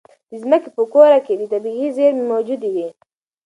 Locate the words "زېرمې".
1.97-2.23